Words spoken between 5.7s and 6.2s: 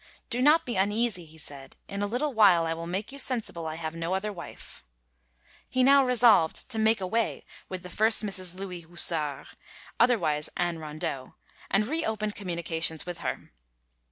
now